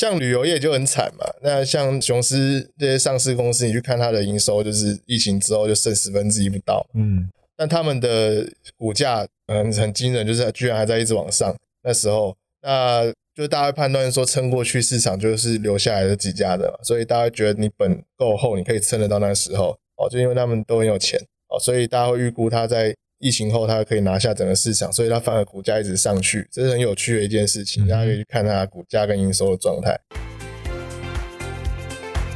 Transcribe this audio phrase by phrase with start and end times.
[0.00, 1.26] 像旅游业就很惨嘛。
[1.42, 6.86] 那像雄狮这些上市公司，你去看它的营收，就是疫情之后就剩十分之一不到。
[6.94, 11.54] 嗯，但他们的股价嗯很惊人，就是居然还在一直往上。
[11.82, 19.76] 那时候，那就大家判断说撑过去市场就是留下来的几家的，所以大家觉得你本够厚，你可以撑得到那时候。
[19.98, 21.20] 哦，就因为他们都很有钱
[21.50, 22.96] 哦，所以大家会预估它在。
[23.20, 27.86] 疫情后，它可以拿下整个市场，所以它反而股价一直上去，这是很有趣的一件事情。
[27.86, 29.94] 大家可以去看它股价跟营收的状态。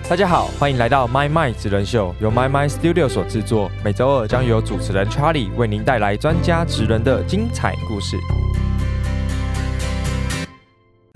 [0.06, 8.18] 大家好，欢迎来到 My My 职人秀，由 My My Studio 所制作，每周二将由主持人 Charlie 为您带来专家职人的精彩故事。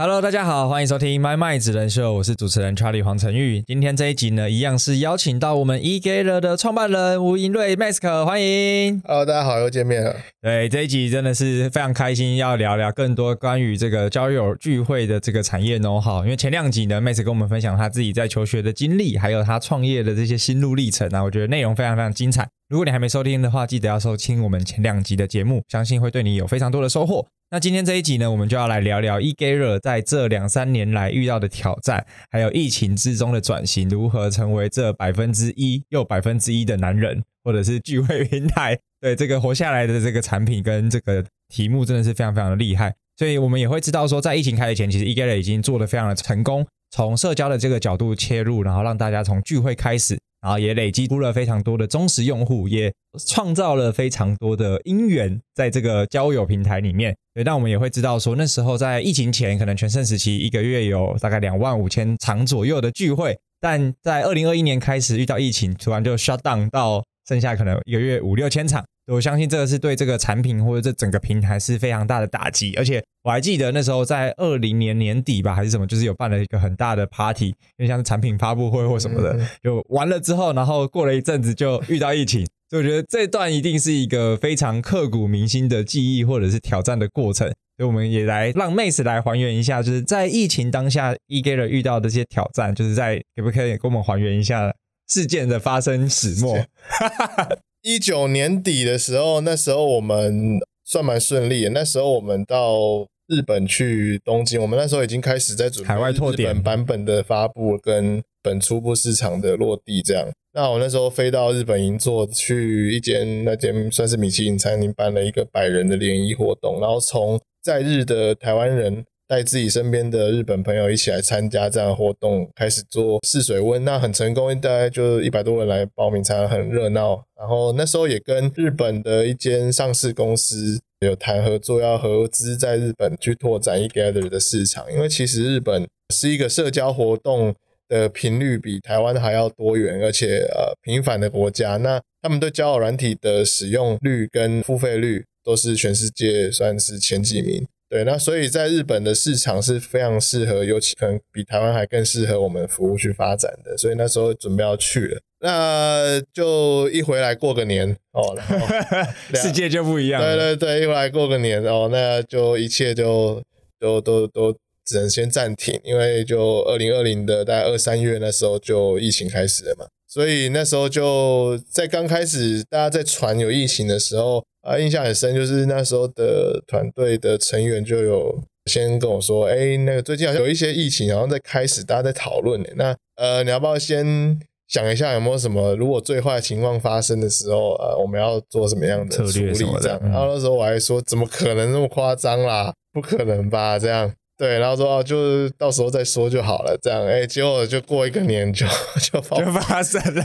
[0.01, 3.61] Hello，大家好，欢迎收听《My My 指人秀》，我是主持人 Charlie 黄晨玉。
[3.62, 9.02] 今天这一集呢，一样是邀请到我们 eGaler 的创办人吴银瑞 Mask，欢迎。
[9.05, 10.15] Hello，大家好，又见面了。
[10.41, 16.01] 对，这一集真的是非常开心，要聊聊更多关于这个交友聚会的这个产业哦。
[16.01, 22.49] 哈，因为前两集呢，Mask 跟我们分享他自己在求学的经历，还有他创业的这些心路历程啊，我觉得内容非常非常精彩。
[22.68, 27.27] 如果你还没收听的话，记得要收听我们前两集的节目，相信会对你有非常多的收获。
[27.51, 42.95] 那今天这一集呢，我们就要来聊聊 eGaler 在这两三年来遇到的挑战，还有疫情之中的转型，如何成为这百分之一又百分之一的男人，或者是聚会平台，对这个活下来的这个产品跟这个题目，真的是非常非常的厉害。
[43.16, 50.18] 所以我们也会知道说，在疫情开始前，其实 eGaler 已经做的非常的成功，从社交的这个角度切入，然后让大家从聚会开始。
[50.40, 52.92] 然后也累积出了非常多的忠实用户，也
[53.26, 57.16] 创造了非常多的姻缘在这个交友平台里面。
[57.34, 68.84] 对，但我们也会知道说，那时候在疫情前，可能全盛时期一个月有大概两万五千场左右的聚会，但在二零二一年开始遇到疫情，突然就 shut down 到剩下可能一个月五六千场。
[69.09, 87.47] 我相信这个是对这个产品或者这整个平台是非常大的打击，而且我还记得那时候在二零年年底吧，还是什么，就是有办了一个很大的 party，因为像产品发布会或什么的，就完了之后，然后过了一阵子就遇到疫情，所以我觉得这段一定是一个非常刻骨铭心的记忆或者是挑战的过程，
[87.78, 94.71] 所以我们也来让妹子来还原一下，就是在疫情当下 e g a r 遇到的这些挑战，就是在可不可以给我们还原一下
[95.09, 96.59] 事件的发生始末？
[97.83, 101.71] 一九年底的时候，那时候我们算蛮顺利的。
[101.71, 110.03] 那时候我们到日本去东京，我们那时候已经开始在准备海外拓点版本的发布跟本初步市场的落地。
[110.03, 119.05] 这样，那我那时候飞到日本银座去一间那间算是米其林餐厅办了一个百人的联谊活动，然后从在日的台湾人。
[119.28, 127.22] 带自己身边的日本朋友一起来参加这样的活动，开始做试水温，那很成功，大概就一百多人来报名参加，很热闹。
[127.39, 134.91] 然后那时候也跟日本的一间上市公司有谈合作，要合资在日本去拓展 eGather 的市场。
[134.91, 137.55] 因为其实日本是一个社交活动
[137.87, 141.77] 的频率比台湾还要多元，而且呃频繁的国家。
[141.77, 147.66] 那他们对交友软体的使用率跟付费率都是全世界算是前几名。
[147.91, 158.66] 对，那所以在日本的市场是非常适合，尤其可能比台湾还更适合我们服务去发展的，所以那时候准备要去了，那就一回来过个年哦，然后
[159.34, 160.21] 世界就不一样。
[160.21, 163.43] 对对对，一回来过个年哦，那就一切就
[163.81, 164.53] 都都都
[164.84, 174.44] 只能先暂停，因为就二零二零的大概二三月那时候就疫情开始了嘛，所以那时候就在刚开始大家在传有疫情的时候。
[174.63, 189.99] 啊，印象很深，就是那时候的团队的成员就有先跟我说，哎，那个最近好像有一些疫情，然后在开始大家在讨论那呃，你要不要先想一下有没有什么，如果最坏情况发生的时候，呃，我们要做什么样的处理这样？
[190.03, 192.75] 然后那时候我还说，怎么可能那么夸张啦？
[192.93, 193.79] 不可能吧？
[193.79, 198.67] 这样对，然后说哦，就是到时候再说就好了，这样哎，结果就过一个年就
[199.01, 200.25] 就就发生了，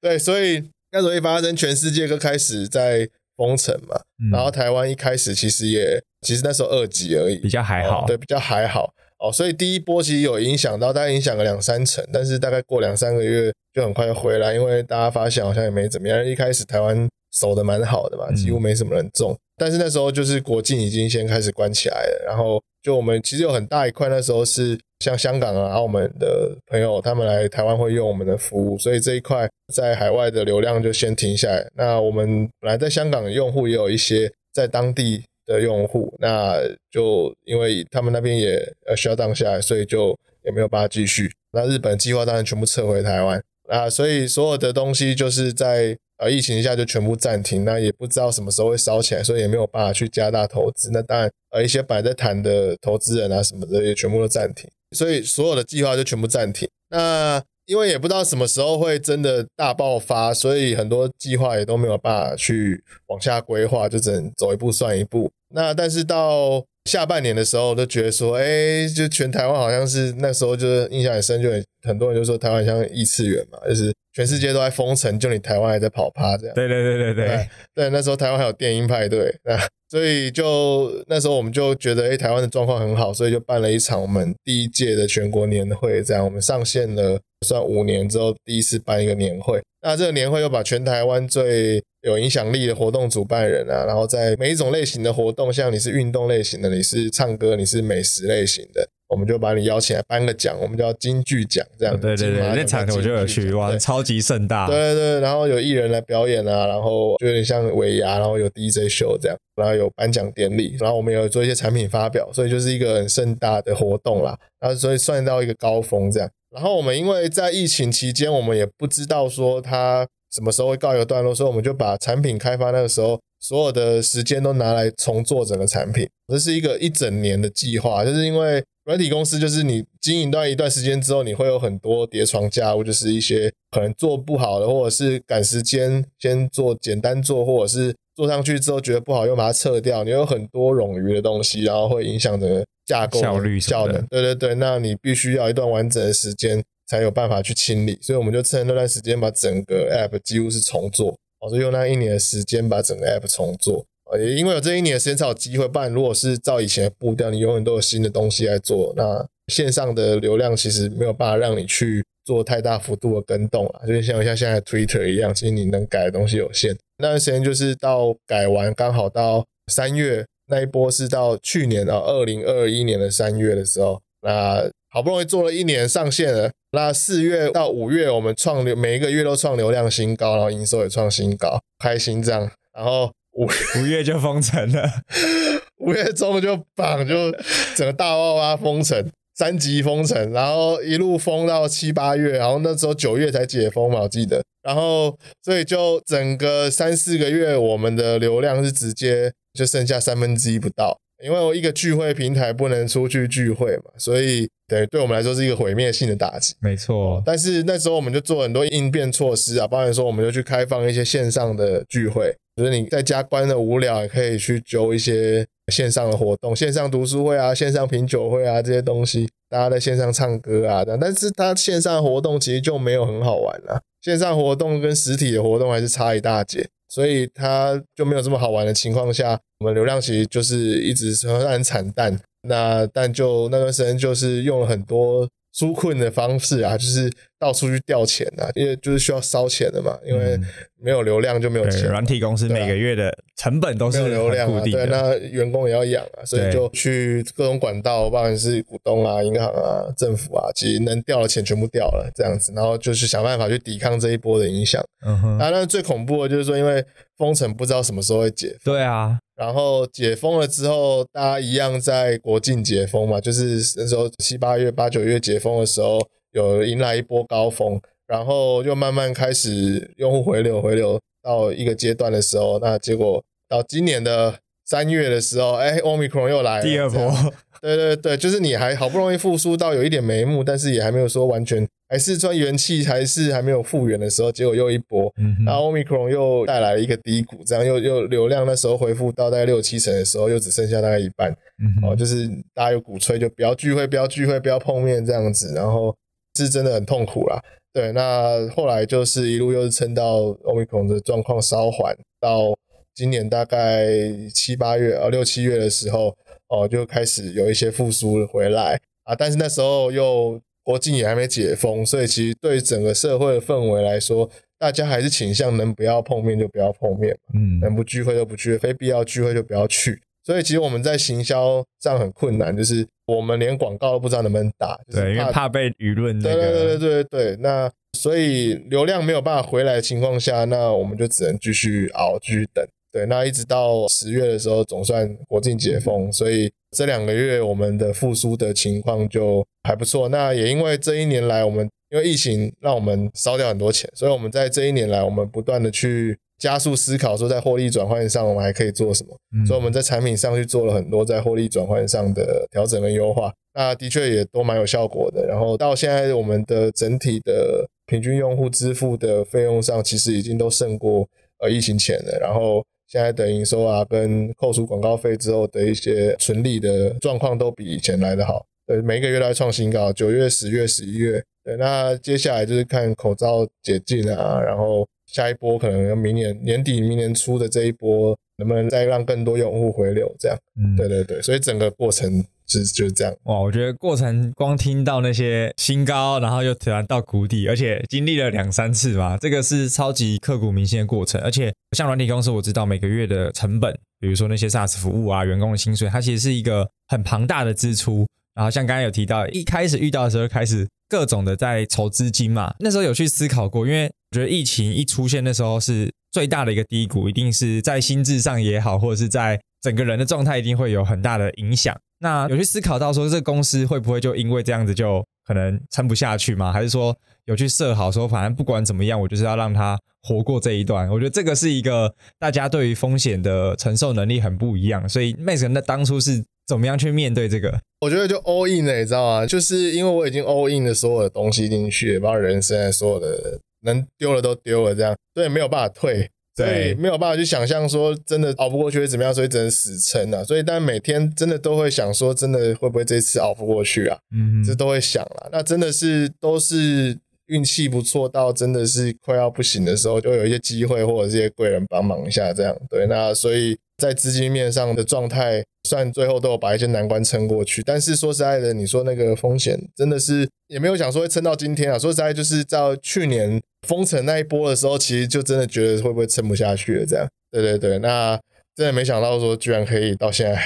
[0.00, 3.08] 对，所以那时候一发生，全世界都开始在。
[3.36, 4.00] 封城嘛，
[4.30, 9.32] 然后台湾一开始其实也，其实那时候二级而已，比较还好，对，比较还好哦。
[9.32, 16.24] 所以第一波其实有影响到，大概影响个两三成，但是大概过两三个月就很快回来，因为大家发现好像也没怎么样。
[16.24, 24.78] 一开始台湾守的蛮好的嘛，几乎没什么人中，但是那时候就是国境已经先开始关起来了，然后就我们其实有很大一块那时候是。
[25.04, 31.70] 像香港啊、澳门的朋友，他们来台湾会用我们的服务，所以这一块在海外的流量就先停下来。
[31.76, 36.56] 那我们本来在香港的用户也有一些在当地的用户，那
[36.90, 38.56] 就因为他们那边也
[38.86, 41.30] 呃需要降下来，所以就也没有办法继续。
[41.52, 45.96] 那日本计划当然全部撤回台湾啊，所以所有的东西就是在。
[46.24, 50.90] 呃疫情一下就全部暂停，那也不知道什么时候会烧起来，所以也没有办法去加大投资。
[50.90, 56.68] 那当然，呃一些摆在谈的投资人啊什么的也全部都暂停，所以所有的计划就全部暂停。
[56.90, 65.30] 那因为也不知道什么时候会真的大爆发，所以很多计划也都没有办法去往下规划，就只能走一步算一步。
[65.54, 76.54] 那但是到下半年的时候，都觉得说，哎，就全台湾好像是那时候就是印象很深，就很很多人就说台湾像异次元嘛，就是全世界都在封城，就你台湾还在跑趴这样。
[76.54, 79.58] 对对对对对，对，那时候台湾还有电音派对，那
[79.90, 87.20] 所以就那时候我们就觉得，哎，台湾的状况很好，所以就办了一场我们第一届的全国年会，这样我们上线了。
[87.44, 101.98] 算五年之后第一次办一个年会，那这个年会又把全台湾最有影响力的活动主办人啊，然后在每一种类型的活动，像你是运动类型的，你是唱歌，你是美食类型的，我们就把你邀请来颁个奖，我们叫金句奖这样。
[102.00, 104.66] 对对对，那场我就有去，哇，超级盛大。
[104.66, 114.36] 对对对，然后有艺人来表演啊，然后就有点像尾牙，然后有 DJ show 这样，然后有颁奖典礼，然后我们有做一些产品发表，所以就是一个很盛大的活动啦。
[114.60, 116.28] 然后所以算到一个高峰这样。
[116.50, 126.08] 然后我们因为在疫情期间，我们也不知道说它什么时候会告一个段落，所以我们就把产品开发那个时候所有的时间都拿来重做整个产品。
[126.28, 142.64] 这是一个一整年的计划，就是因为软体公司就是你经营到一段时间之后，你会有很多叠床架屋，就是一些可能做不好的，或者是赶时间先做简单做，或者是做上去之后觉得不好又把它撤掉，你有很多冗余的东西，然后会影响整个。
[142.86, 153.84] 架构效率效能，对对对，那你必须要一段完整的时间才有办法去清理，所以我们就趁那段时间把整个 app 几乎是重做，我是用那一年的时间把整个 app 重做，
[154.18, 170.24] 也因为有这一年的时间才有机会，办如果是照以前的步调，你永远都有新的东西来做，那线上的流量其实没有办法让你去做太大幅度的跟动啊，就像像现在 Twitter 一样，其实你能改的东西有限，那段时间就是到改完刚好到三月。
[170.46, 176.50] 那一波是到去年啊，二零二一年的三月的时候，那好不容易做了一年上线了。
[176.74, 182.50] 那四月到五月，我们创流每一个月都创流量新高，然后营收也创新高，开心这样。
[182.76, 183.46] 然后五
[183.78, 184.90] 五月就封城了，
[185.78, 187.32] 五月中就绑就
[187.74, 194.42] 整个大爆发封城，三级封城，然后一路封到七八月，然后那时候九月才解封嘛，我记得。
[194.62, 199.32] 然后所以就整个三四个月，我们的流量是直接。
[199.54, 206.54] 就剩下三分之一不到，因为我一个聚会平台不能出去聚会嘛，所以等于对我们来说是一个毁灭性的打击。
[206.60, 226.68] 没错，但是那时候我们就做很多应变措施啊，包含说我们就去开放一些线上的聚会，就是你在家关的无聊，也可以去揪一些线上的活动，线上读书会啊，线上品酒会啊这些东西，大家在线上唱歌啊，但是它线上活动其实就没有很好玩了，线上活动跟实体的活动还是差一大截。
[226.94, 232.16] 所以它就没有这么好玩的情况下，我们流量其实就是一直是很惨淡。
[232.48, 235.28] 那但就那段时间就是用了很多。
[235.54, 237.08] 纾困的方式啊，就是
[237.38, 240.38] 到处去调钱啊，因为就是需要烧钱的嘛，因为
[240.80, 241.88] 没有流量就没有钱。
[241.88, 254.82] 软体公司每个月的成本都是没有流量对，那员工也要养啊，所以就去各种管道，不管是股东啊、银行啊、政府啊，其实能调的钱全部调了，这样子，然后就是想办法去抵抗这一波的影响。
[255.06, 256.84] 嗯哼，啊，那最恐怖的就是说，因为
[257.16, 258.56] 封城不知道什么时候会解。
[258.64, 259.18] 对啊。
[259.36, 266.00] 然后解封了之后，大家一样在国境解封嘛，就是那时候七八月、八九月解封的时候，
[266.32, 277.12] 有迎来一波高峰，然后又慢慢开始用户回流，回流到一个阶段的时候，那结果到今年的三月的时候，哎，omicron 又来了，第二波。
[277.60, 285.14] 对对对，就是你还好不容易复苏到有一点眉目，但是也还没有说完全，还是说元气还是还没有复原的时候，结果又一波，
[285.46, 291.30] 然后 omicron 又带来了一个低谷，这样又又流量那时候恢复到大概六七成的时候，又只剩下大概一半，
[291.62, 295.96] 嗯哦，就是大家有鼓吹就不要聚会，不要聚会，不要碰面这样子，然后
[296.36, 297.40] 是真的很痛苦啦。
[297.72, 302.58] 对，那后来就是一路又是撑到 omicron 的状况稍缓，到
[302.92, 303.86] 今年大概
[304.34, 306.16] 七八月啊六七月的时候。
[306.48, 314.28] 哦，就开始有一些复苏回来啊，但是那时候又国境也还没解封，所以其实对整个社会的氛围来说，
[314.58, 320.00] 大家还是倾向能不要碰面就不要碰面，嗯，能不聚会就不聚会，非必要聚会就不要去。
[320.24, 327.36] 所以其实我们在行销上很困难，就是我们连广告都不知道能不能打，对，因为怕被舆论那个，对对对对对。
[327.42, 332.66] 那所以流量没有办法回来的情况下，那我们就只能继续熬，继续等。
[332.94, 340.08] 对，那一直到十月的时候，总算国境解封，所以这两个月我们的复苏的情况就还不错。
[340.10, 349.16] 那也因为这一年来，我们因为疫情让我们烧掉很多钱，所以我们在这一年来，我们不断的去加速思考，说在获利转换上我们还可以做什么。
[349.44, 355.26] 所以我们在产品上去做了很多在获利转换上的调整跟优化，那的确也都蛮有效果的。
[355.26, 361.04] 然后到现在，我们的整体的平均用户支付的费用上，其实已经都胜过
[361.40, 362.20] 呃疫情前的。
[362.20, 368.46] 然后现在的营收啊，跟扣除广告费之后的一些纯利的状况，都比以前来的好。
[368.68, 371.20] 对，每一个月都在创新高，九月、十月、十一月。
[371.42, 380.14] 对，那接下来就是看口罩解禁啊，然后下一波可能要明年年底、明年初的这一波，能不能再让更多用户回流？
[380.20, 383.14] 这样，嗯，对对对，所以整个过程是就是这样。
[383.24, 391.20] 哇，我觉得过程光听到那些新高，然后又突然到谷底，而且经历了两三次吧，这个是超级刻骨铭心的过程。
[391.22, 398.06] 而且像软体公司，我知道每个月的成本，比如说那些 SaaS 服务啊、员工的薪水，它其实是一个很庞大的支出。
[398.34, 411.74] 然后像刚才有提到，一开始遇到的时候开始各种的在筹资金嘛，那时候有去思考过，因为我觉得疫情一出现，那时候是最大的一个低谷，一定是在心智上也好，或者是在整个人的状态一定会有很大的影响。
[412.00, 416.52] 那有去思考到说，这个公司会不会就因为这样子就可能撑不下去吗？
[416.52, 416.96] 还是说
[417.26, 420.88] 有去设好说，反正不管怎么样，我就是要让他活过这一段？
[420.90, 426.24] 我觉得这个是一个大家对于风险的承受能力很不一样，所以 Max 那当初是。
[426.46, 427.58] 怎么样去面对这个？
[427.80, 429.26] 我觉得就 all in 了，你知道吗？
[429.26, 440.24] 就是因为我已经 all in 的所有的东西进去，把人生所有的能丢了都丢了，这样，所以没有办法退，所以没有办法去想象说真的熬不过去会怎么样，所以只能死撑啊。
[440.24, 443.98] 所以但每天真的都会想说，真的会不会这次熬不过去啊？
[444.14, 445.28] 嗯，这都会想了。
[445.30, 452.86] 那真的是都是运气不错，到真的是快要不行的时候，就有一些机会或者这些贵人帮忙一下，这样对。
[452.86, 453.56] 那所以。
[453.76, 457.60] 在资金面上的状态，算最后都有把一些难关撑过去。
[457.66, 461.76] 但是说实在的，你说那个风险真的是也没有想说会撑到今天啊。
[461.76, 466.86] 说实在，就是在去年封城那一波的时候，其实就真的觉得会不会撑不下去了。
[466.86, 468.16] 这样，对对对，那
[468.54, 470.40] 真的没想到说居然可以到现在。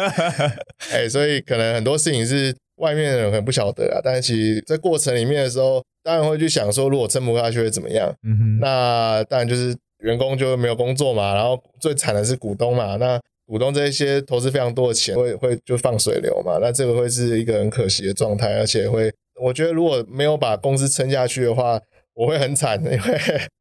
[0.92, 4.00] 哎，所以可能很多事情是外面的人很不晓得啊。
[4.02, 8.10] 但是其实在过程里面的时候，当然会去想说，如果撑不下去会怎么样？
[8.22, 9.76] 嗯哼，那当然就是。
[10.04, 21.80] 员工就没有工作嘛，然后最惨的是股东嘛，那股东这一些投资非常多的钱会会就放水流嘛，那这个会是一个很可惜的状态，而且会我觉得如果没有把公司撑下去的话，
[22.18, 22.98] 我会很惨， 因为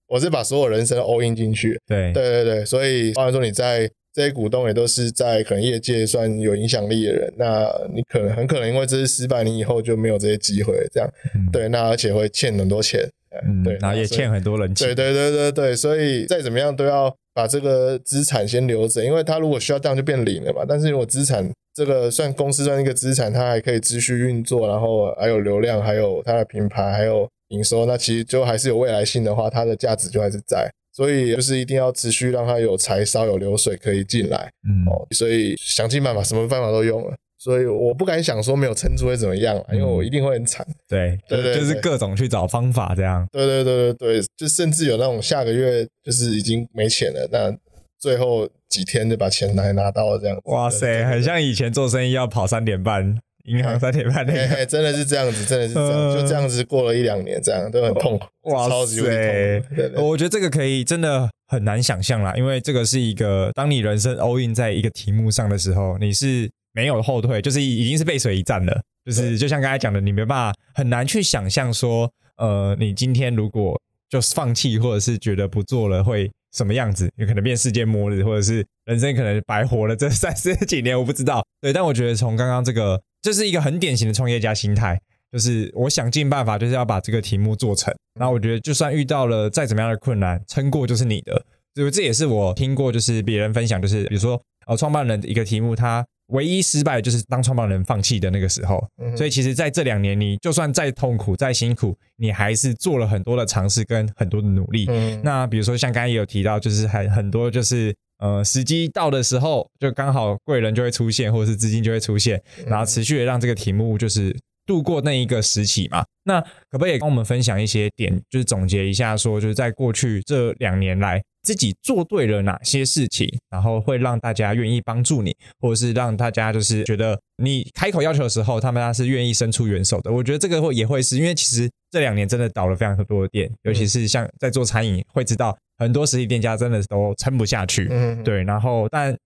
[0.07, 11.07] 我是把所有人生 all in 进去，对对对对，所以当然说你在这些股东也都是在可能业界算有影响力的人，那你可能很可能因为这次失败，你以后就没有这些机会，这样
[11.53, 13.07] 对，那而且会欠很多钱。
[13.45, 20.65] 嗯，对，然后也欠很多人钱，对对对对对，所以再怎么样都要把这个资产先留着，因为他如果需要这样就变零了嘛。
[20.67, 30.69] 但是如果资产这个算公司算一个资产，它还可以持续运作，然后还有流量，还有它的品牌，还有营收，那其实就还是有未来性的话，它的价值就还是在。
[30.93, 37.15] 所以就是一定要持续让它有财烧有流水可以进来，嗯哦，所以想尽办法，什么办法都用了。
[37.37, 40.65] 所以我不敢想说没有撑住会怎么样，因为我一定会很惨。
[40.87, 43.27] 对对对，就是各种去找方法这样。
[43.31, 47.55] 对对对对对，就甚至有那种下个月就是已经没钱了，那
[47.99, 50.35] 最后几天就把钱来拿到了这样。
[50.45, 58.27] 哇塞，很像以前做生意要跑三点半，银行三点半那个，真的是这样子，真的是这样，就这样子过了一两年，这样都很痛苦。
[58.43, 59.61] 哇超级对，
[59.95, 66.49] 我觉得这个可以真的很难想象啦，因为这个是一个当你人生 all in 在一个题目上的时候，你是。
[66.73, 68.79] 没有后退，就是已经是背水一战了。
[69.03, 73.75] 就是就像刚才讲的，你没办法很难去想象说，呃，你今天如果
[74.07, 77.09] 就是放弃，或者是觉得不做了会什么样子？
[77.15, 81.43] 有可能变世界末日，或者是人生可能白活了这三十几年，我不知道。
[81.59, 84.97] 对，但我觉得从刚刚这个，这是一个很典型的创业家心态，
[85.33, 87.93] 就是我想尽办法，就是要把这个题目做成。
[88.17, 91.45] 然后我觉得，就算遇到了再怎么样的困难，撑过就是你的。
[91.75, 96.05] 就这也是我听过，就是别人分享，就是比如说，呃，创办人一个题目，他。
[96.27, 104.89] 唯一失败就是当创办人放弃的那个时候，所以其实在这两年，你就算再痛苦、再辛苦，你还是做了很多的尝试跟很多的努力。
[105.23, 114.35] 那比如说像刚才也有提到，就是很很多就是呃时机到的时候，就刚好贵人就会出现，或者是资金就会出现，然后持续的让这个题目就是
[114.67, 116.05] 度过那一个时期嘛。
[116.25, 121.23] 那可不可以跟我们分享一些点，就是总结一下，说就是在过去这两年来。
[121.43, 130.11] 自己做对了哪些事情，然后会让大家愿意帮助你，或者是让大家就是觉得你开口要求的时候，他们是愿意伸出援手的。
[130.11, 137.87] 我觉得这个会也会是因为其实这两年真的倒了非常多的店，尤其是像在做餐饮，会知道很多实体店家真的都撑不下去。
[137.91, 138.43] 嗯，对。
[138.43, 139.17] 然后，但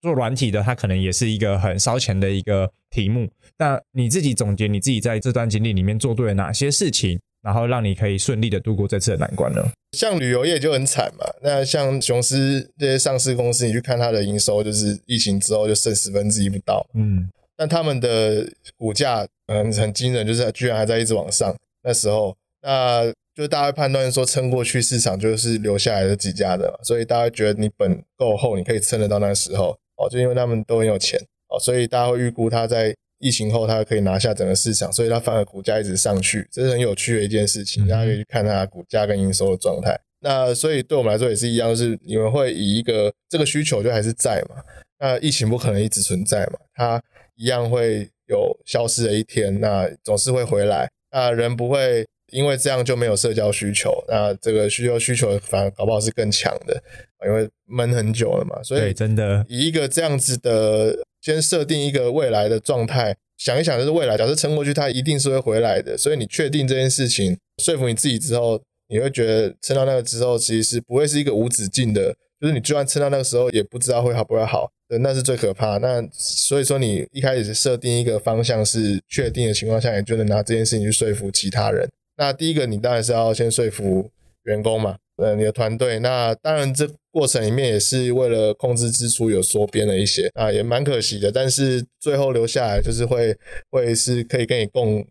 [0.00, 3.28] 做软体的，它可能也是一个很烧钱的一个题目。
[3.58, 7.20] 那你自己总结你自己在这段经历里面做对了哪些事情？
[7.42, 9.66] 然后让你可以顺利的度过这次的难关呢？
[9.92, 21.56] 像旅游业就很惨嘛，那像雄狮这些上市公司，你去看它的营收，就是疫情之后就剩十分之一不到，嗯，但他们的股价嗯很惊人，就是居然还在一直往上。
[21.82, 39.94] 那时候，那就大家会判断说撑过去市场就是留下来的几家的嘛，所以大家觉得你本够厚，你可以撑得到那时候哦，就因为他们都很有钱哦，所以大家会预估它在疫情后它可以拿下整个市场，所以它反而股价一直上去，这是很有趣的一件事情，大家可以去看它股价跟营收的状态。
[40.20, 44.56] 那所以对我们来说也是一样，就是你们会以一个这个需求就还是在嘛，
[44.98, 47.02] 那疫情不可能一直存在嘛，它
[47.36, 52.06] 一样会有消失的一天，那总是会回来，那人不会。
[52.30, 56.82] 因为这样就没有社交需求，那这个需求需求反而搞不好是更强的，
[57.26, 58.62] 因为闷很久了嘛。
[58.62, 65.96] 所以真的以一个这样子的，先设定一个未来的状态，想一想就是未来，假设撑过去，它一定是会回来的。
[65.96, 74.70] 所以你确定这件事情，说服你自己之后，你会觉得撑到那个之后，其实是不会是一个无止境的，就是你就算撑到那个时候，也不知道会好不会好，
[75.00, 75.78] 那是最可怕。
[75.78, 81.88] 那所以说你一开始设定一个方向是确定的情况下，你就能拿这件事情去说服其他人。
[82.20, 84.10] 那第一个，你当然是要先说服
[84.42, 85.98] 员工嘛，呃，你的团队。
[86.00, 91.32] 那当然，这过程里面也是为了控制支出有缩编了一些啊，也蛮可惜的。
[91.32, 93.34] 但是最后留下来就是会
[93.70, 95.02] 会是可以跟你共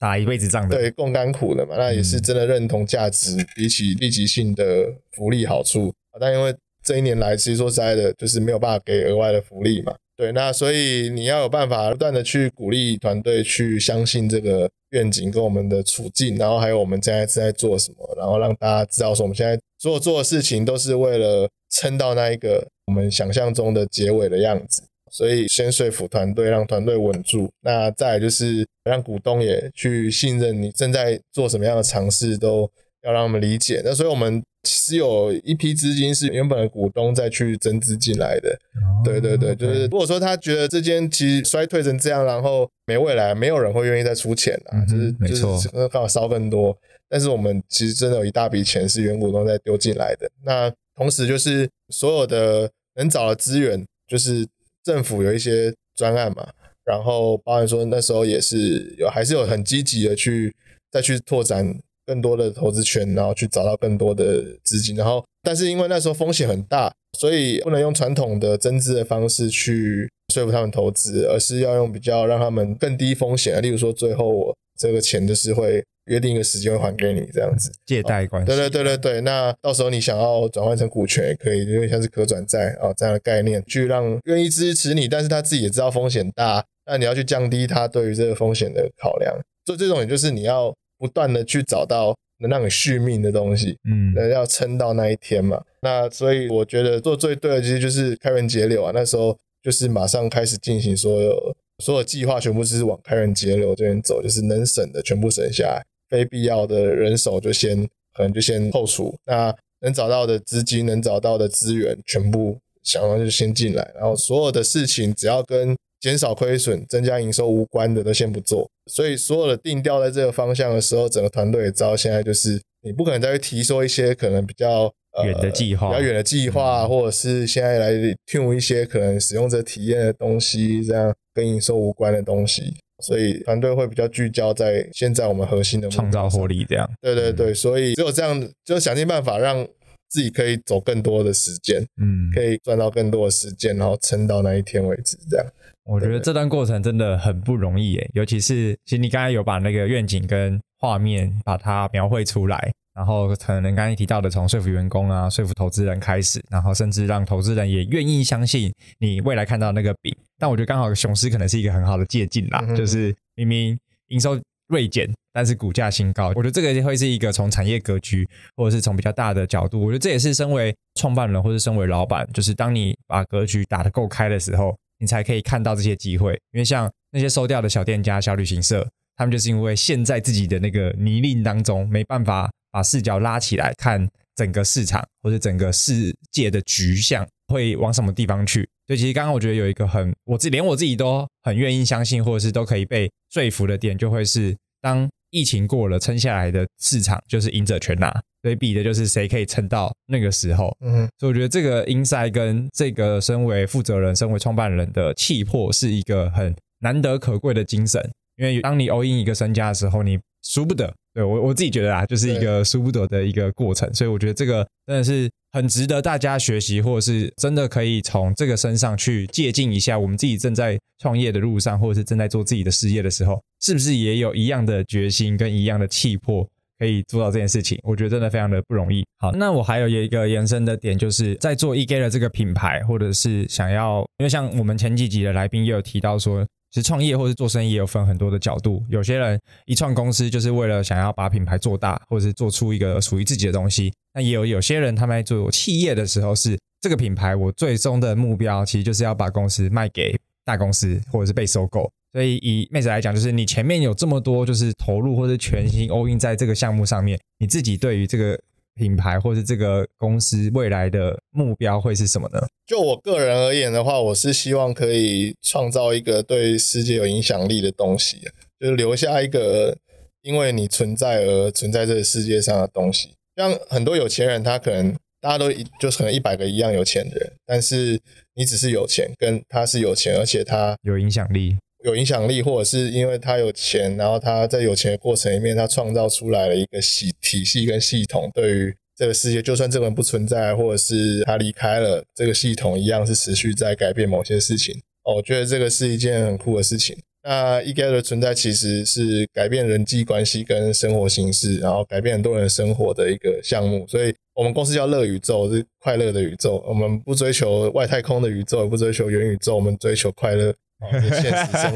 [0.00, 1.76] 打一辈子仗的，对，共甘苦的嘛。
[1.76, 9.94] 那也是真的认同价值，比起立即性的福利好处但因为这一年来，其实说实在的，就是没有办法给额外的福利嘛。
[10.16, 24.82] 对，那所以你要有办法不断的去鼓励团队去相信这个愿景跟我们的处境，然后还有我们现在正在做什么，然后让大家知道说我们现在所做的事情都是为了撑到那一个我们想象中的结尾的样子。
[25.12, 32.70] 所以先说服团队，让团队稳住，那再就是让股东也去信任你正在做什么样的尝试，都
[33.02, 33.82] 要让他们理解。
[33.84, 34.42] 那所以我们。
[34.66, 38.58] 其实有一批资金是原本的股东再去增资进来的，
[39.04, 46.76] 对对对，就是如果说他觉得这间其实衰退成这样，然后没未来，没有人会愿意再出钱啊，就是就是刚好烧更多。
[47.08, 50.28] 但是我们其实真的有一大笔钱是原股东在丢进来的。
[50.44, 54.44] 那同时就是所有的能找的资源，就是
[54.82, 56.48] 政府有一些专案嘛，
[56.84, 60.52] 然后包含说那时候也是有还是有很积极的去
[60.90, 61.78] 再去拓展。
[62.06, 78.46] 更多的投资权，然后去找到更多的资金，然后但是因为那时候风险很大，所以不能用传统的增资的方式去说服他们投资，而是要用比较让他们更低风险，例如说最后我这个钱就是会约定一个时间会还给你这样子，借贷关系。
[78.46, 90.74] 对对对对对，那到时候你想要转换成股权也可以，因为像是可转债啊这样的概念，去让愿意支持你，但是他自己也知道风险大，那你要去降低他对于这个风险的考量，所以这种也就是你要。
[90.98, 95.62] 不断的去找到能让你续命的东西，嗯，要撑到那一天嘛。
[95.82, 98.92] 那所以我觉得做最对的其实就是开源节流啊。
[98.94, 109.14] 那时候就是马上开始进行所有所有计划，全部是往开源节流这边走，就是能省的全部省下来，非必要的人手就先可能就先扣除。
[109.26, 113.92] 那能找到的资金、能找到的资源，全部想要就先进来。
[113.94, 124.92] 然后所有的事情只要跟减少亏损、增加营收无关的都先不做，所以所有的定调在这个方向的时候，整个团队也知道现在就是你不可能再去提说一些可能比较
[125.24, 127.92] 远的计划、比较远的计划，或者是现在来
[128.26, 136.88] tune 一些可能使用者体验的东西，这样跟营收无关的东西，所以团队会比较聚焦在现在我们核心的创造获利这样。
[137.00, 139.66] 对对对，所以只有这样，就想尽办法让
[140.08, 145.46] 自己可以走更多的时间，嗯，可以赚到更多的时间，然后撑到那一天为止，这样。
[145.86, 160.14] 我觉得这段过程真的很不容易诶，尤其是其实你刚才有把那个愿景跟画面把它描绘出来，然后可能刚才提到的从说服员工啊、说服投资人开始，然后甚至让投资人也愿意相信你未来看到那个饼。
[160.38, 166.30] 但我觉得刚好雄狮可能是一个很好的借鉴啦，就是明明营收锐减，但是股价新高。
[166.30, 174.76] 我觉得这个会是一个从产业格局，或者是从比较大的角度，我觉得这也是身为创办人或者身为老板，就是当你把格局打得够开的时候。
[174.98, 188.68] 你才可以看到这些机会，因为像那些收掉的小店家、小旅行社，他们就是因为陷在自己的那个泥泞当中，没办法把视角拉起来看整个市场或者整个世界的局向会往什么地方去。
[188.86, 195.08] 所以其实刚刚我觉得有一个很，我自连我自己都很愿意相信，或者是都可以被说服的点，就会是当。
[195.30, 198.10] 疫情过了，撑下来的市场就是赢者全拿，
[198.42, 200.76] 所以比的就是谁可以撑到那个时候。
[200.80, 208.10] 嗯，所以我觉得这个 inside 跟这个身为负责人、身为创办人的气魄，是一个很难得可贵的精神。
[208.36, 210.92] 因为当你 all in 一个身家的时候，你输不得。
[211.14, 219.98] 对我我自己觉得啊，就是一个输不得的一个过程，所以我觉得这个真的是很值得大家学习，或者是真的可以从这个身上去借鉴一下。
[219.98, 226.46] 我们自己正在创业的路上，或者是正在做自己的事业的时候，是不是也有一样的决心跟一样的气魄，
[226.78, 227.78] 可以做到这件事情？
[227.84, 229.02] 我觉得真的非常的不容易。
[229.18, 236.46] 好，那我还有一个延伸的点，就是在做 e g a 的这个品牌，或者是想要，因为像我们前几集的来宾也有提到说。
[236.76, 243.90] 其实创业或是做生意也有分很多的角度，有些人一创公司就是为了想要把品牌做大，或者是做出一个属于自己的东西。
[244.12, 251.90] 那也有有些人他们在做企业的时候，是这个品牌我最终的目标其实就是要把公司卖给大公司，或者是被收购。
[252.12, 258.38] 所以以妹子来讲，就是你前面有这么多就是投入或者全心 all in 在这个项目上面，你自己对于这个。
[258.76, 262.38] 品牌或者这个公司未来的目标会是什么呢？
[262.66, 268.20] 就我个人而言的话，我是希望可以创造一个对世界有影响力的东西，
[268.60, 269.76] 就是留下一个
[270.22, 273.14] 因为你存在而存在这个世界上的东西。
[273.34, 278.00] 像很多有钱人，他可能大家都一就是可能一百个一样有钱的人，但是
[278.34, 281.56] 你只是有钱，跟他是有钱，而且他有影响力。
[281.84, 294.74] 有影响力，或者是因为他有钱，然后他在有钱的过程里面，他创造出来了一个系体系跟系统，对于这个世界，就算这个人不存在，或者是他离开了，这个系统一样是持续在改变某些事情。
[295.04, 296.96] 我觉得这个是一件很酷的事情。
[297.22, 303.84] 那 e g a 的存在其实是改变人际关系跟生活形式，然后改变很多人生活的一个项目。
[303.88, 306.64] 所以我们公司叫乐宇宙，是快乐的宇宙。
[306.68, 310.54] 我们不追求外太空的宇宙，也不追求元宇宙，我们追求快乐。
[310.90, 311.74] 现实生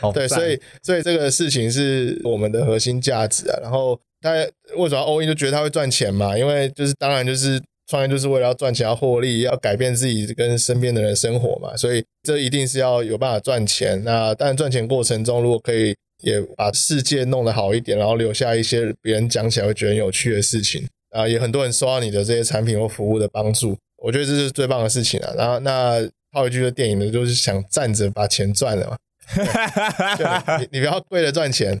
[0.00, 3.58] 活， 对，所以所以这个事情是我们的核心价值啊。
[3.62, 4.32] 然后他
[4.76, 6.36] 为什么欧 n 就觉得他会赚钱嘛？
[6.36, 11.74] 因为就是当然就是创业就是为了要赚钱、要获利、要改变自己跟身边的人生活嘛。
[11.76, 14.02] 所以这一定是要有办法赚钱。
[14.04, 25.32] 那但赚钱过程中，如果可以也把世界弄得好一点，然后留下一些别人讲起来会觉得很有趣的事情啊，也很多人收到你的这些产品或服务的帮助，我觉得这是最棒的事情啊。
[25.38, 26.06] 然后那。
[26.32, 28.96] 套一句的电影呢，就是想站着把钱赚了嘛。
[30.58, 31.80] 你你不要跪着赚钱，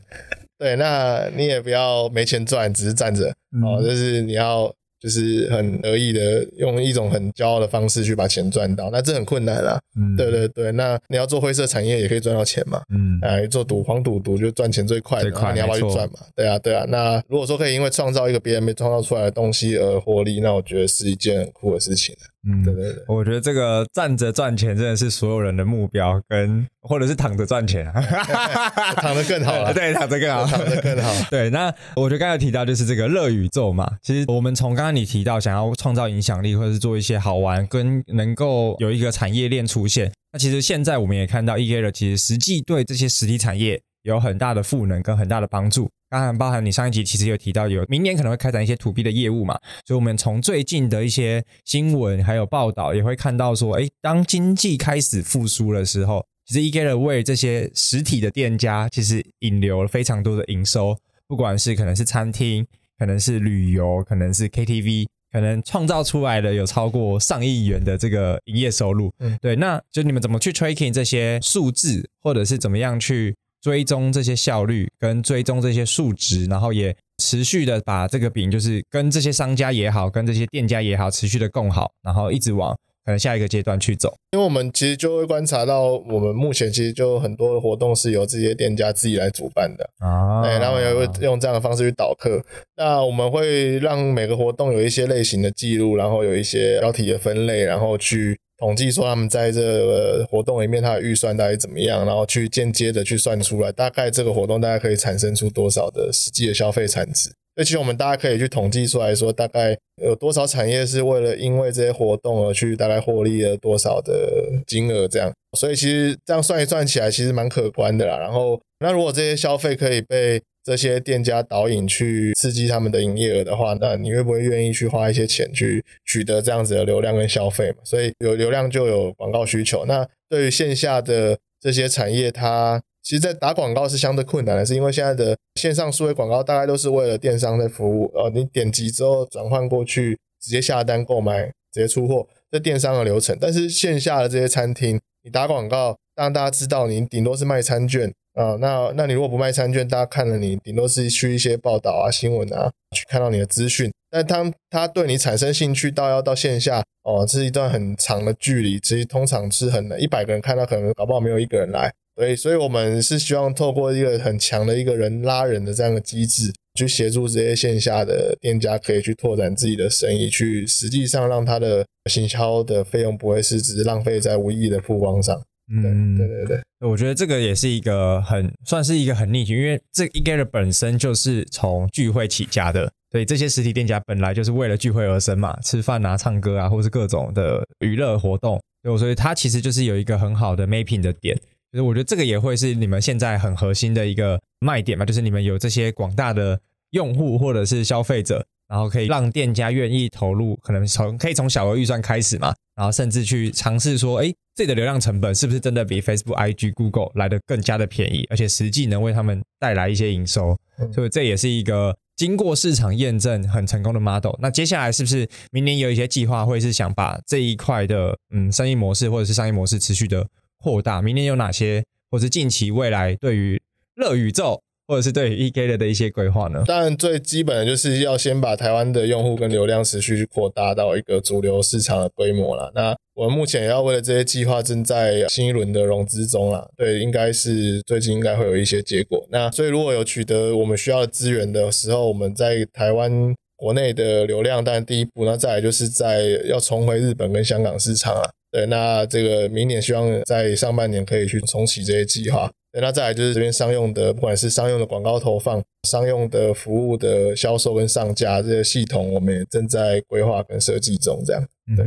[0.58, 4.72] 对，那你也不要没钱赚，只是站着哦，就是你要。
[5.02, 9.76] 就是很得意的用一种很骄傲的方式去把钱赚到，那这很困难啦。
[9.96, 12.80] 嗯，对对对，那你要做灰色产业也可以赚到钱嘛。
[12.88, 16.20] 嗯，哎，做赌黄赌毒就赚钱最快的，你要不要去赚嘛？
[16.36, 16.84] 对啊，对啊。
[16.88, 22.14] 那如果说可以因为创造一个别人没创造出来的东西而获利，那我觉得是一件很酷的事情。
[22.48, 27.84] 嗯，对对对，我觉得这个站着赚钱真的是所有人的目标，跟或者是躺着赚钱，
[28.96, 29.72] 躺着更好了。
[29.74, 31.10] 对，躺着 更好，躺着更好。
[31.30, 34.92] 对，那我觉得刚才提到就是这个乐宇宙嘛，其实我们从刚刚。
[34.92, 40.12] 你提到想要创造影响力，或者是做一些好玩，跟能够有一个产业链出现。
[40.34, 45.90] 那其实现在我们也看到 E A 的，其实实际对这些实体产业有很大的赋能跟很大的帮助。
[46.08, 49.58] 当然包含你上一集其实有提到，有明年可能会开展一些 To B 的业务嘛。
[49.86, 62.66] 所以，我们从最近的一些新闻还有报道，也会看到说，哎，当经济开始复苏的时候，其实 E 的为这些实体的店家，其实引流了非常多的营收，不管是可能是餐厅。
[62.98, 69.12] 可能是旅游，可能是 KTV，可能创造出来的有超过上亿元的这个营业收入。
[69.18, 82.76] 嗯，对，那就你们怎么去 tracking 这些数字，或者是怎么样去追踪这些效率，跟追踪这些数值，然后也持续的把这个饼，就是跟这些商家也好，跟这些店家也好，持续的供好，然后一直往。
[83.04, 92.40] 可能下一个阶段去走，因为我们其实就会观察到，我们目前其实就很多的活动是由这些店家自己来主办的啊，对，他们也会用这样的方式去导客。
[92.76, 107.30] 那我们会让每个活动有一些类型的记录，然后有一些标题的分类，然后去统计说他们在这个活动里面他的预算大概怎么样，然后去间接的去算出来，大概这个活动大概可以产生出多少的实际的消费产值。
[107.54, 115.32] 那其实我们大家可以去统计出来说，大概有多少产业是为了因为这些活动而去大概获利了多少的金额这样。
[115.58, 118.18] 所以其实这样算一算起来，其实蛮可观的啦。
[118.18, 127.78] 然后，那如果这些消费可以被这些店家导引去刺激他们的营业额的话，那你会不会愿意去花一些钱去取得这样子的流量跟消费嘛？
[127.84, 129.84] 所以有流量就有广告需求。
[129.84, 138.10] 那对于线下的这些产业，它其实，在打广告是相对困难的，是因为现在的线上数位广告大概都是为了电商在服务。
[138.14, 143.36] 呃，你点击之后转换过去，直接下单购买，直接出货，这电商的流程。
[143.40, 148.56] 但是线下的这些餐厅，你打广告，让大家知道你顶多是卖餐券啊。
[148.60, 153.92] 那那你如果不卖餐券，大家看了你顶多是去一些报道啊、新闻啊，去看到你的资讯。
[154.10, 158.78] 但他他对你产生兴趣到要到线下哦，这是一段很长的距离。
[158.78, 161.92] 其实通常是很难，一百个人看到可能搞不好没有一个人来。
[162.14, 175.40] 对，所以我们是希望透过一个很强的一个人拉人的这样的机制，去协助这些线下的店家可以去拓展自己的生意，去实际上让他的行销的费用不会是只是浪费在无意义的曝光上。
[175.72, 191.40] 嗯，对对对，我觉得这个也是一个很算是一个很逆境，因为这 e g a t 本身就是从聚会起家的，所以这些实体店家本来就是为了聚会而生嘛，吃饭啊、唱歌啊，或是各种的娱乐活动，对所以它其实就是有一个很好的 mapping 的点。
[191.72, 210.54] 就是我觉得这个也会是你们现在很核心的一个卖点嘛，就是你们有这些广大的用户或者是消费者，然后可以让店家愿意投入，可能从可以从小额预算开始嘛，然后甚至去尝试说，哎，这的流量成本是不是真的比 Facebook、IG、Google 来的更加的便宜，而且实际能为他们带来一些营收，
[210.92, 214.34] 所以这也是一个经过市场验证很成功的 model。
[214.40, 220.28] 那接下来是不是明年有一些计划，会是想把这一块的嗯商业模式或者是商业模式持续的？
[220.62, 223.60] 扩大，明年有哪些，或是近期未来对于
[223.96, 226.62] 乐宇宙，或者是对于 E K 的的一些规划呢？
[226.66, 232.70] 当然，最基本的就是要先把台湾的用户跟流量持续去扩大到一个主流市场的规模了。
[232.74, 236.70] 那我们目前也要为了这些计划，正在新一轮的融资中了。
[236.76, 239.26] 对，应该是最近应该会有一些结果。
[239.30, 248.30] 那所以如果有取得我们需要的资源的时候，我们在台湾国内的流量，当然第一步，那再来就是在要重回日本跟香港市场啊。
[248.52, 252.50] 对，那这个明年希望在上半年可以去重启这些计划。
[252.70, 261.22] 对，那再来就是这边商用的，不管是商用的广告投放、商用的服务的销售跟上架这些系统，我们也正在规划跟设计中。
[261.26, 261.42] 这样，
[261.76, 261.84] 对，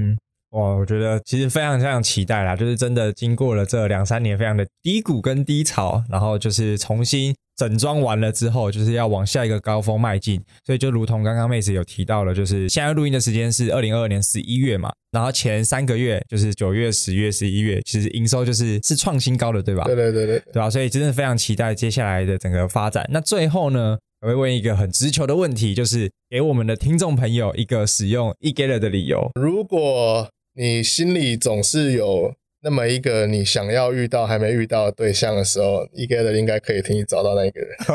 [0.52, 7.36] 哇，我觉得其实非常非常期待啦，就是真的经过了这两三年非常的低谷跟低潮，然后就是重新。
[7.56, 19.84] 整装完了之后，就是要往下一个高峰迈进，所以就如同刚刚妹子有提到了，就是现在录音的时间是二零二二年十一月嘛，然后前三个月就是九月、十月、十一月，其实营收就是是创新高的，对吧？
[19.86, 20.70] 对对对对，对吧？
[20.70, 23.08] 所以真的非常期待接下来的整个发展。
[23.12, 29.32] 那最后呢，我会问一个很直球的问题，就是给我们的听众朋友一个使用 e g a t 的理由。
[29.40, 32.34] 如果你心里总是有。
[32.66, 37.70] 那么一个你想要遇到还没遇到的对象的时候，E G 的应该可以替你找到那一个人。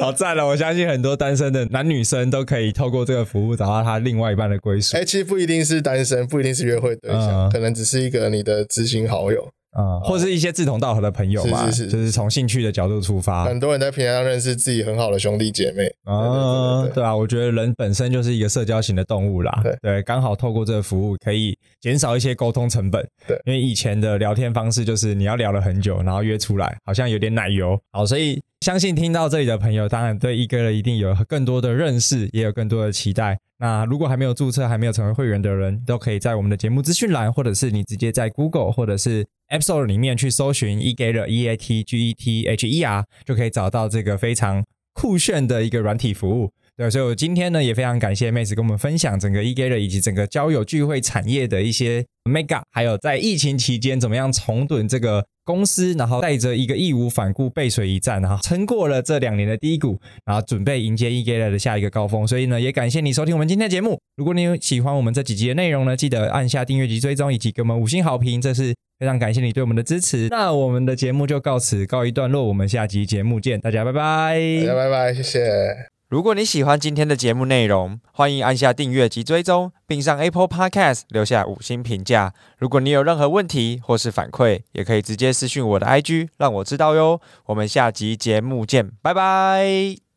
[0.00, 0.44] 好赞了！
[0.44, 4.96] 我相信很多单身的男女生都可以透过这个服务找到他另外一半的归属。
[4.96, 9.48] 哎，其实不一定是单身，不一定是约会对象，可能只是一个你的知心好友。
[9.72, 13.44] 啊，或是一些志同道合的朋友嘛，是是是，就是从兴趣的角度出发。
[13.44, 19.62] 很多人在平台上认识自己很好的兄弟姐妹啊，对啊，我觉得人本身就是一个社交型的动物啦。
[19.82, 23.06] 对，刚好透过这个服务，可以减少一些沟通成本。
[23.26, 27.78] 对，因为以前的聊天方式就是你要聊了很久，然后约出来，好像有点奶油。
[27.92, 33.38] 好，所以相信听到这里的朋友，当然对一哥的一定有更多的认识，也有更多的期待。
[33.60, 46.50] 那如果还没有注册、还没有成为会员的人，都可以在我们的节目资讯栏，或者是你直接在 Google 或者是 App Store 里面去搜寻 eager E A T G E T H E R，就可以找到这个非常酷炫的一个软体服务。
[46.76, 55.24] 对，所以我今天呢也非常感谢妹子跟我们分享整个 eager 以及整个交友聚会产业的一些 Mega，还有在疫情期间怎么样重趸这个。
[55.48, 62.28] 公司，然后带着一个义无反顾背水一战，然后撑过了这两年的低谷，然后准备迎接 e g a 的下一个高峰。
[62.28, 63.98] 所以呢，也感谢你收听我们今天的节目。
[64.16, 70.28] 如果你有喜欢我们这几集的内容呢，记得按下订阅及追踪，以及给我们五星好评，这是非常感谢你对我们的支持。
[70.30, 75.48] 那我们的节目就告此告一段落，我们下集节目见，大家拜拜，大家拜拜，谢谢。
[76.08, 82.32] 如果你喜欢今天的节目内容，欢迎按下订阅及追踪，并上 Apple Podcast 留下五星评价。
[82.56, 87.20] 如果你有任何问题或是反馈，也可以直接私讯我的 IG，让我知道哟。
[87.46, 90.07] 我们下集节目见，拜拜。